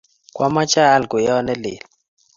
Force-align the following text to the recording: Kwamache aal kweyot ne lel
Kwamache 0.35 0.81
aal 0.85 1.03
kweyot 1.11 1.43
ne 1.45 1.53
lel 1.63 1.79